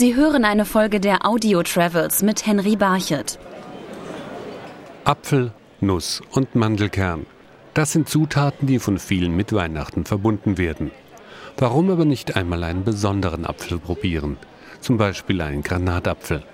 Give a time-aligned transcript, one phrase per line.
[0.00, 3.38] Sie hören eine Folge der Audio Travels mit Henry Barchet.
[5.04, 7.26] Apfel, Nuss und Mandelkern.
[7.74, 10.90] Das sind Zutaten, die von vielen mit Weihnachten verbunden werden.
[11.58, 14.38] Warum aber nicht einmal einen besonderen Apfel probieren?
[14.80, 16.44] Zum Beispiel einen Granatapfel.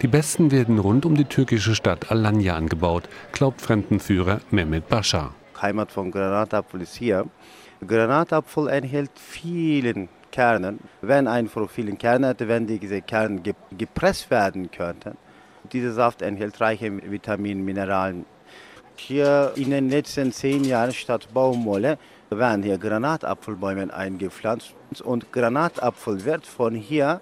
[0.00, 5.34] Die besten werden rund um die türkische Stadt Alanya angebaut, glaubt Fremdenführer Mehmet Bascha.
[5.60, 7.26] Heimat von Granatapfel ist hier.
[7.84, 10.80] Granatapfel enthält vielen Kernen.
[11.00, 13.40] Wenn ein von vielen Kernen hätte, wenn diese Kerne
[13.78, 15.16] gepresst werden könnten,
[15.72, 18.24] dieser Saft enthält reiche Vitamine, Mineralien.
[18.96, 21.98] Hier in den letzten zehn Jahren statt Baumwolle
[22.30, 27.20] werden hier Granatapfelbäume eingepflanzt und Granatapfel wird von hier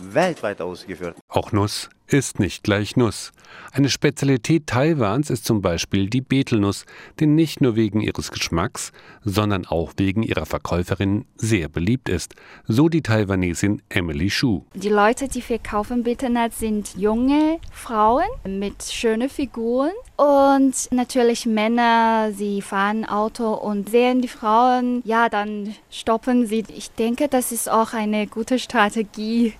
[0.00, 1.16] weltweit ausgeführt.
[1.32, 3.30] Auch Nuss ist nicht gleich Nuss.
[3.72, 6.84] Eine Spezialität Taiwans ist zum Beispiel die Betelnuss,
[7.20, 8.90] die nicht nur wegen ihres Geschmacks,
[9.24, 12.34] sondern auch wegen ihrer Verkäuferin sehr beliebt ist,
[12.66, 14.62] so die Taiwanesin Emily Shu.
[14.74, 22.60] Die Leute, die verkaufen Betelnuss, sind junge Frauen mit schönen Figuren und natürlich Männer, sie
[22.60, 26.64] fahren Auto und sehen die Frauen, ja, dann stoppen sie.
[26.76, 29.54] Ich denke, das ist auch eine gute Strategie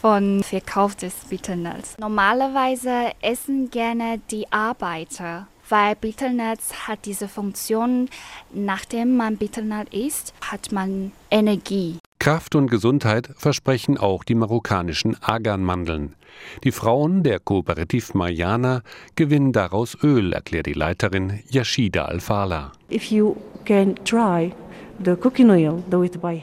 [0.00, 1.96] von Verkauf des Betelnuss.
[1.98, 8.08] Normalerweise essen gerne die Arbeiter, weil Betelnuss hat diese Funktion,
[8.52, 11.98] nachdem man Betelnuss isst, hat man Energie.
[12.18, 16.16] Kraft und Gesundheit versprechen auch die marokkanischen Agan-Mandeln.
[16.64, 18.82] Die Frauen der Kooperativ Mayana
[19.14, 22.72] gewinnen daraus Öl, erklärt die Leiterin Yashida Al-Fala.
[22.90, 24.52] If you can try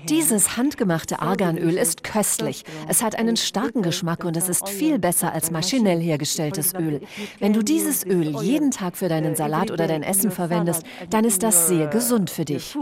[0.10, 2.64] dieses handgemachte Arganöl ist köstlich.
[2.88, 7.02] Es hat einen starken Geschmack und es ist viel besser als maschinell hergestelltes Öl.
[7.40, 11.44] Wenn du dieses Öl jeden Tag für deinen Salat oder dein Essen verwendest, dann ist
[11.44, 12.76] das sehr gesund für dich.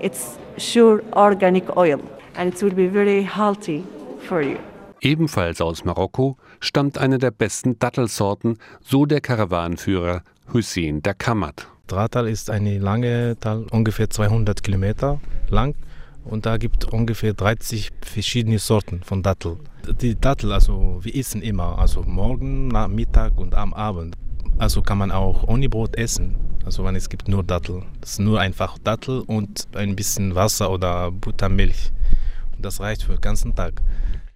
[0.00, 1.98] It's sure organic oil
[2.36, 3.82] and it will be very healthy
[4.28, 4.56] for you.
[5.00, 11.68] Ebenfalls aus Marokko stammt eine der besten Dattelsorten, so der Karawanenführer Hussein Dakamat.
[11.86, 15.76] Drahtal ist eine lange Tal, ungefähr 200 Kilometer lang
[16.24, 19.58] und da gibt es ungefähr 30 verschiedene Sorten von Dattel.
[20.00, 24.16] Die Dattel, also wir essen immer, also morgen, Mittag und am Abend.
[24.58, 26.36] Also kann man auch ohne Brot essen.
[26.64, 27.84] Also wenn es gibt nur Dattel.
[28.00, 31.92] Das ist nur einfach Dattel und ein bisschen Wasser oder Buttermilch.
[32.56, 33.80] Und das reicht für den ganzen Tag.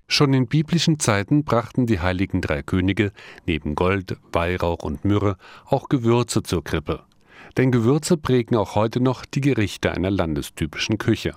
[0.06, 3.10] Schon in biblischen Zeiten brachten die heiligen drei Könige
[3.46, 7.00] neben Gold, Weihrauch und Myrrhe auch Gewürze zur Krippe.
[7.56, 11.34] Denn Gewürze prägen auch heute noch die Gerichte einer landestypischen Küche.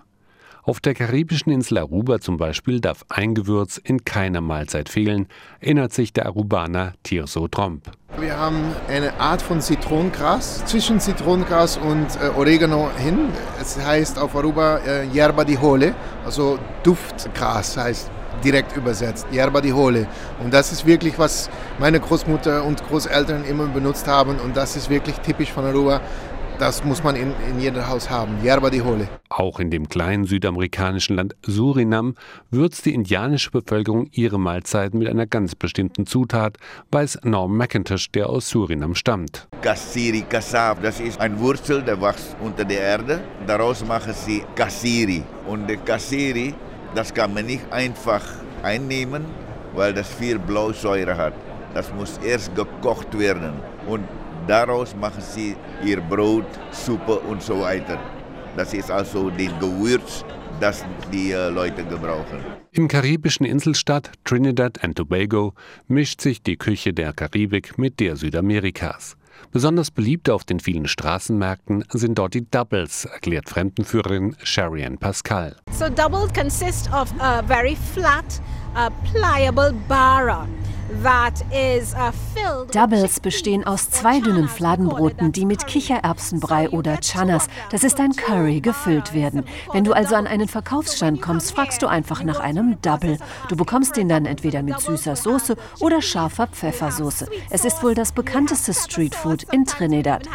[0.66, 5.28] Auf der karibischen Insel Aruba zum Beispiel darf ein Gewürz in keiner Mahlzeit fehlen,
[5.60, 7.92] erinnert sich der Arubaner Tirso Tromp.
[8.18, 13.28] Wir haben eine Art von Zitronengras, zwischen Zitronengras und äh, Oregano hin.
[13.60, 15.94] Es heißt auf Aruba äh, Yerba di Hole,
[16.24, 18.10] also Duftgras heißt
[18.44, 20.08] direkt übersetzt, Yerba di Hole.
[20.44, 21.50] Und das ist wirklich, was
[21.80, 26.02] meine Großmutter und Großeltern immer benutzt haben und das ist wirklich typisch von Aruba.
[26.60, 29.08] Das muss man in, in jedem Haus haben, Yerba di Hole.
[29.30, 32.16] Auch in dem kleinen südamerikanischen Land Surinam
[32.52, 36.58] würzt die indianische Bevölkerung ihre Mahlzeiten mit einer ganz bestimmten Zutat,
[36.92, 39.48] weiß Norm McIntosh, der aus Surinam stammt.
[39.62, 43.22] Kassiri Kassab, das ist ein Wurzel, der wächst unter der Erde.
[43.48, 45.24] Daraus machen sie Kassiri.
[45.48, 46.54] Und der Kassiri
[46.96, 48.24] das kann man nicht einfach
[48.62, 49.26] einnehmen,
[49.74, 51.34] weil das viel Blausäure hat.
[51.74, 53.54] Das muss erst gekocht werden
[53.88, 54.04] und
[54.48, 58.00] daraus machen sie ihr Brot, Suppe und so weiter.
[58.56, 60.24] Das ist also den Gewürz,
[60.60, 62.40] das die äh, Leute gebrauchen.
[62.72, 65.54] Im karibischen Inselstaat Trinidad and Tobago
[65.88, 69.18] mischt sich die Küche der Karibik mit der Südamerikas.
[69.52, 75.56] Besonders beliebt auf den vielen Straßenmärkten sind dort die Doubles, erklärt Fremdenführerin Sharian Pascal.
[75.72, 78.26] So double consists of a very flat,
[78.76, 80.48] a pliable bara.
[80.94, 88.16] Uh, Doubles bestehen aus zwei dünnen Fladenbroten, die mit Kichererbsenbrei oder Chanas, das ist ein
[88.16, 89.44] Curry, gefüllt werden.
[89.72, 93.18] Wenn du also an einen Verkaufsstand kommst, fragst du einfach nach einem Double.
[93.50, 97.28] Du bekommst den dann entweder mit süßer Soße oder scharfer Pfeffersoße.
[97.50, 100.28] Es ist wohl das bekannteste Streetfood in Trinidad.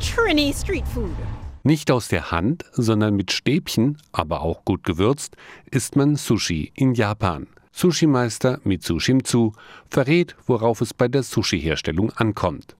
[0.00, 1.37] Trini street food.
[1.68, 5.36] Nicht aus der Hand, sondern mit Stäbchen, aber auch gut gewürzt,
[5.70, 7.46] isst man Sushi in Japan.
[7.78, 9.52] Sushi-Meister Mitsu Shimzu
[9.88, 12.74] verrät, worauf es bei der Sushi-Herstellung ankommt.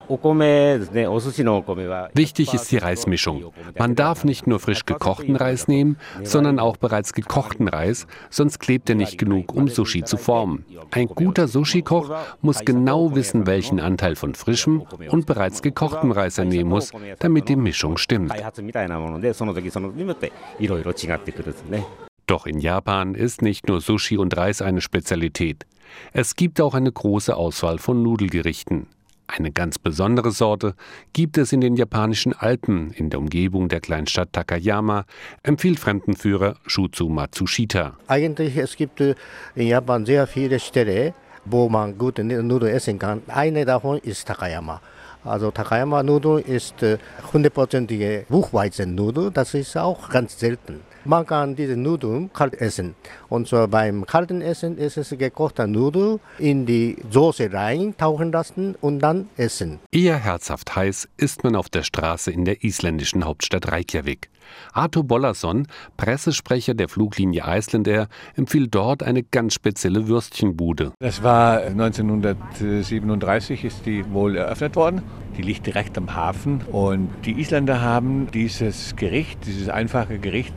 [2.14, 3.52] Wichtig ist die Reismischung.
[3.78, 8.88] Man darf nicht nur frisch gekochten Reis nehmen, sondern auch bereits gekochten Reis, sonst klebt
[8.90, 10.64] er nicht genug, um Sushi zu formen.
[10.90, 12.10] Ein guter Sushi-Koch
[12.42, 16.90] muss genau wissen, welchen Anteil von frischem und bereits gekochtem Reis er nehmen muss,
[17.20, 18.32] damit die Mischung stimmt.
[22.28, 25.64] Doch in Japan ist nicht nur Sushi und Reis eine Spezialität.
[26.12, 28.86] Es gibt auch eine große Auswahl von Nudelgerichten.
[29.26, 30.74] Eine ganz besondere Sorte
[31.14, 35.06] gibt es in den japanischen Alpen in der Umgebung der Kleinstadt Takayama,
[35.42, 37.96] empfiehlt Fremdenführer Shuzu Matsushita.
[38.08, 39.16] Eigentlich es gibt in
[39.54, 41.14] Japan sehr viele Städte,
[41.46, 43.22] wo man gute Nudeln essen kann.
[43.28, 44.82] Eine davon ist Takayama.
[45.28, 46.74] Also Takayama-Nudel ist
[47.32, 49.30] hundertprozentige Buchweizennudel.
[49.30, 50.80] Das ist auch ganz selten.
[51.08, 52.94] Man kann diese Nudeln kalt essen.
[53.30, 58.74] Und zwar beim kalten Essen ist es gekochter Nudel in die Soße rein tauchen lassen
[58.80, 59.78] und dann essen.
[59.90, 64.28] Eher herzhaft heiß isst man auf der Straße in der isländischen Hauptstadt Reykjavik.
[64.72, 65.66] Arthur Bollason,
[65.96, 70.92] Pressesprecher der Fluglinie Iceland Air, empfiehlt dort eine ganz spezielle Würstchenbude.
[71.00, 75.02] Das war 1937 ist die wohl eröffnet worden.
[75.36, 80.54] Die liegt direkt am Hafen und die Isländer haben dieses Gericht, dieses einfache Gericht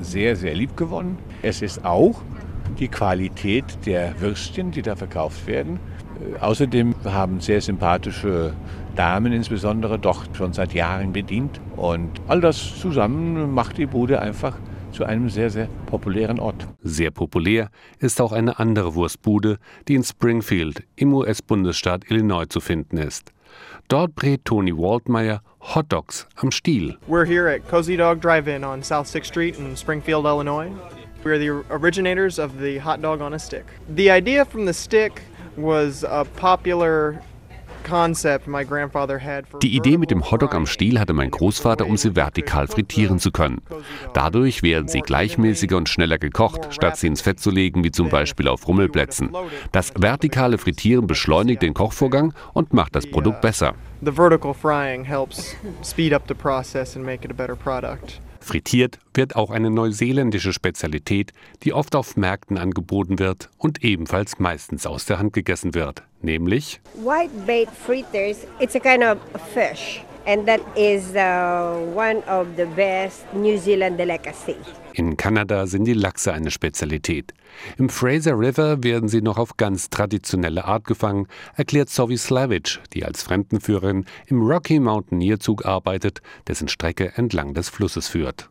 [0.00, 1.18] sehr, sehr lieb gewonnen.
[1.42, 2.22] Es ist auch
[2.80, 5.78] die Qualität der Würstchen, die da verkauft werden.
[6.40, 8.54] Außerdem haben sehr sympathische
[8.96, 11.60] Damen insbesondere doch schon seit Jahren bedient.
[11.76, 14.58] Und all das zusammen macht die Bude einfach
[14.92, 16.66] zu einem sehr, sehr populären Ort.
[16.82, 17.68] Sehr populär
[17.98, 23.32] ist auch eine andere Wurstbude, die in Springfield im US-Bundesstaat Illinois zu finden ist.
[23.88, 26.96] Dort brät Tony Waldmeyer Hotdogs am Stiel.
[27.06, 30.72] We're here at Cozy Dog Drive-In on South 6th Street in Springfield, Illinois.
[31.22, 33.66] We're the originators of the hot dog on a stick.
[33.88, 35.22] The idea from the stick
[35.56, 37.22] was a popular
[39.62, 43.30] die Idee mit dem Hotdog am Stiel hatte mein Großvater, um sie vertikal frittieren zu
[43.30, 43.62] können.
[44.12, 48.08] Dadurch werden sie gleichmäßiger und schneller gekocht, statt sie ins Fett zu legen, wie zum
[48.08, 49.30] Beispiel auf Rummelplätzen.
[49.72, 53.74] Das vertikale Frittieren beschleunigt den Kochvorgang und macht das Produkt besser.
[54.02, 58.20] The vertical frying helps speed up the process and make it a better product.
[58.46, 61.32] Frittiert wird auch eine neuseeländische Spezialität,
[61.64, 66.80] die oft auf Märkten angeboten wird und ebenfalls meistens aus der Hand gegessen wird, nämlich
[66.94, 68.46] Whitebait fritters.
[68.60, 69.18] It's a kind of
[69.52, 74.56] fish and that is uh, one of the best New Zealand delicacy.
[74.94, 77.32] In Kanada sind die Lachse eine Spezialität.
[77.78, 83.04] Im Fraser River werden sie noch auf ganz traditionelle Art gefangen, erklärt Sovi Slavich, die
[83.04, 88.48] als Fremdenführerin im Rocky Mountaineerzug arbeitet, dessen Strecke entlang des Flusses führt.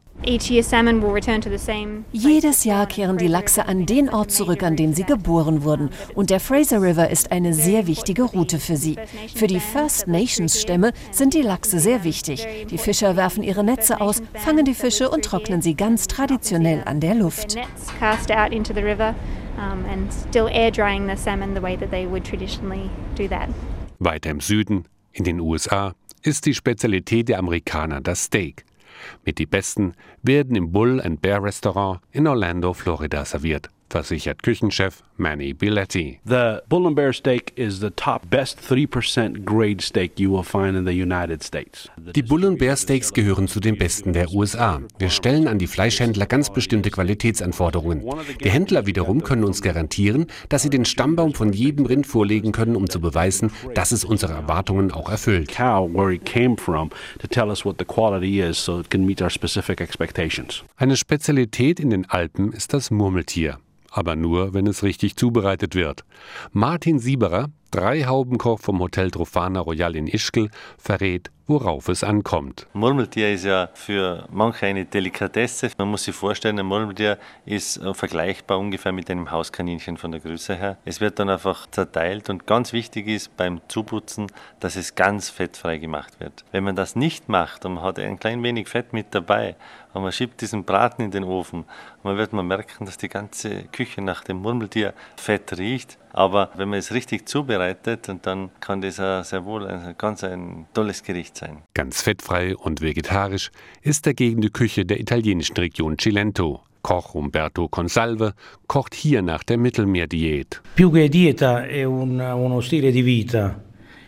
[2.12, 5.89] Jedes Jahr kehren die Lachse an den Ort zurück, an dem sie geboren wurden.
[6.15, 8.95] Und der Fraser River ist eine sehr wichtige Route für sie.
[9.35, 12.47] Für die First Nations Stämme sind die Lachse sehr wichtig.
[12.69, 17.00] Die Fischer werfen ihre Netze aus, fangen die Fische und trocknen sie ganz traditionell an
[17.00, 17.56] der Luft.
[24.00, 28.65] Weiter im Süden, in den USA, ist die Spezialität der Amerikaner das Steak.
[29.24, 35.04] Mit die besten werden im Bull and Bear Restaurant in Orlando, Florida serviert versichert Küchenchef
[35.18, 36.20] Manny Biletti.
[36.26, 40.76] The Bull and Bear steak is the top best 3% grade steak you will find
[40.76, 41.90] in the United States.
[41.98, 44.82] Die Bull and Bear Steaks gehören zu den besten der USA.
[45.00, 48.04] Wir stellen an die Fleischhändler ganz bestimmte Qualitätsanforderungen.
[48.44, 52.76] Die Händler wiederum können uns garantieren, dass sie den Stammbaum von jedem Rind vorlegen können,
[52.76, 55.50] um zu beweisen, dass es unsere Erwartungen auch erfüllt.
[55.50, 56.90] Cow where it came from
[57.20, 60.64] to tell us what the quality is so it can meet our specific expectations.
[60.76, 63.58] Eine Spezialität in den Alpen ist das Murmeltier
[63.96, 66.04] aber nur, wenn es richtig zubereitet wird.
[66.52, 72.68] Martin Sieberer, Dreihaubenkoch vom Hotel Trofana Royal in Ischgl, verrät, worauf es ankommt.
[72.74, 75.70] Murmeltier ist ja für manche eine Delikatesse.
[75.78, 80.22] Man muss sich vorstellen, ein Murmeltier ist äh, vergleichbar ungefähr mit einem Hauskaninchen von der
[80.22, 80.78] Größe her.
[80.86, 84.28] Es wird dann einfach zerteilt und ganz wichtig ist beim Zuputzen,
[84.60, 86.44] dass es ganz fettfrei gemacht wird.
[86.52, 89.56] Wenn man das nicht macht und man hat ein klein wenig Fett mit dabei
[89.94, 91.66] und man schiebt diesen Braten in den Ofen,
[92.04, 95.98] man wird man merken, dass die ganze Küche nach dem Murmeltier Fett riecht.
[96.17, 100.65] Aber wenn man es richtig zubereitet, und dann kann das sehr wohl ein ganz ein
[100.74, 101.57] tolles Gericht sein.
[101.74, 106.62] Ganz fettfrei und vegetarisch ist dagegen die Küche der italienischen Region Cilento.
[106.84, 108.34] Koch Umberto Consalve
[108.67, 110.62] kocht hier nach der Mittelmeerdiät.
[110.75, 113.62] Più che dieta è un, uno stile di vita,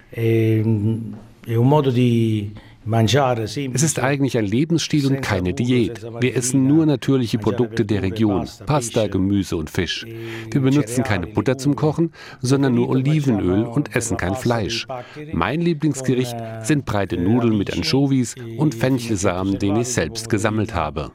[0.10, 2.54] è, è un modo di
[2.90, 6.04] Es ist eigentlich ein Lebensstil und keine Diät.
[6.22, 10.06] Wir essen nur natürliche Produkte der Region, Pasta, Gemüse und Fisch.
[10.52, 14.88] Wir benutzen keine Butter zum Kochen, sondern nur Olivenöl und essen kein Fleisch.
[15.34, 21.12] Mein Lieblingsgericht sind breite Nudeln mit Anchovies und Fenchelsamen, den ich selbst gesammelt habe.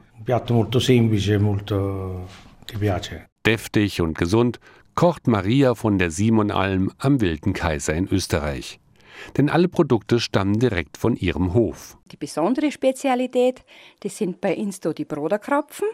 [3.45, 4.59] Deftig und gesund
[4.95, 8.79] kocht Maria von der Simonalm am Wilden Kaiser in Österreich
[9.37, 11.97] denn alle Produkte stammen direkt von ihrem Hof.
[12.11, 13.63] Die besondere Spezialität,
[14.01, 15.87] das sind bei uns da die Broderkrapfen.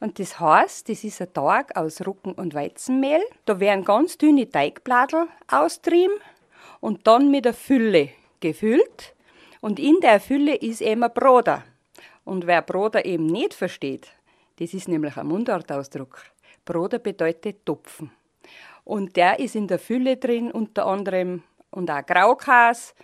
[0.00, 3.20] Und das heißt, das ist ein Tag aus Rucken- und Weizenmehl.
[3.44, 6.16] Da werden ganz dünne Teigbladel austrieben
[6.80, 9.14] und dann mit der Fülle gefüllt.
[9.60, 11.64] Und in der Fülle ist eben ein Broder.
[12.24, 14.08] Und wer Broder eben nicht versteht,
[14.58, 16.22] das ist nämlich ein Mundartausdruck.
[16.64, 18.10] Broder bedeutet Topfen.
[18.84, 22.94] Und der ist in der Fülle drin, unter anderem und auch Graukäse,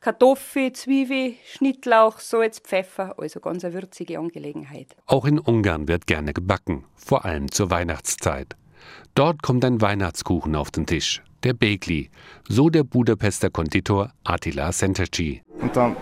[0.00, 4.96] Kartoffel, Zwiebel, Schnittlauch, Salz, Pfeffer, also ganz eine würzige Angelegenheit.
[5.06, 8.56] Auch in Ungarn wird gerne gebacken, vor allem zur Weihnachtszeit.
[9.14, 12.10] Dort kommt ein Weihnachtskuchen auf den Tisch, der Begli,
[12.48, 14.72] so der Budapester Konditor Attila
[15.60, 15.96] Senteci.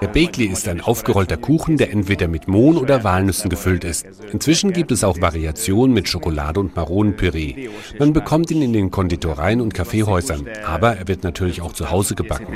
[0.00, 4.06] Der Begli ist ein aufgerollter Kuchen, der entweder mit Mohn oder Walnüssen gefüllt ist.
[4.32, 7.68] Inzwischen gibt es auch Variationen mit Schokolade und Maronenpüree.
[7.98, 12.14] Man bekommt ihn in den Konditoreien und Kaffeehäusern, aber er wird natürlich auch zu Hause
[12.14, 12.46] gebacken.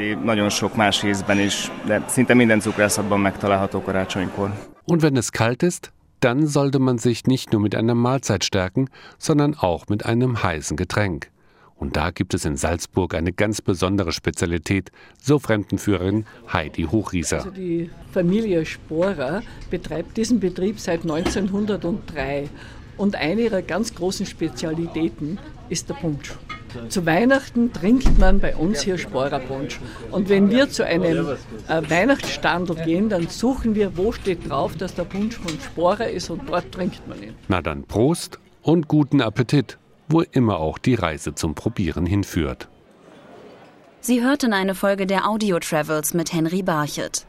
[4.85, 8.89] Und wenn es kalt ist, dann sollte man sich nicht nur mit einer Mahlzeit stärken,
[9.19, 11.31] sondern auch mit einem heißen Getränk.
[11.79, 14.91] Und da gibt es in Salzburg eine ganz besondere Spezialität,
[15.23, 17.39] so Fremdenführerin Heidi Hochrieser.
[17.39, 22.49] Also die Familie Sporer betreibt diesen Betrieb seit 1903
[22.97, 26.35] und eine ihrer ganz großen Spezialitäten ist der Punsch.
[26.89, 29.81] Zu Weihnachten trinkt man bei uns hier Sporerpunsch.
[30.11, 31.29] Und wenn wir zu einem
[31.69, 36.29] äh, Weihnachtsstandel gehen, dann suchen wir, wo steht drauf, dass der Punsch von Sporer ist
[36.29, 37.35] und dort trinkt man ihn.
[37.49, 42.69] Na dann Prost und guten Appetit wo immer auch die Reise zum Probieren hinführt.
[44.01, 47.28] Sie hörten eine Folge der Audio Travels mit Henry Barchet.